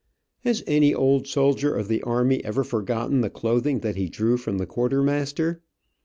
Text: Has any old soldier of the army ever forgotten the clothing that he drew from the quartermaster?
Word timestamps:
Has 0.39 0.63
any 0.65 0.95
old 0.95 1.27
soldier 1.27 1.75
of 1.77 1.87
the 1.87 2.01
army 2.01 2.43
ever 2.43 2.63
forgotten 2.63 3.21
the 3.21 3.29
clothing 3.29 3.81
that 3.81 3.97
he 3.97 4.09
drew 4.09 4.35
from 4.35 4.57
the 4.57 4.65
quartermaster? 4.65 5.61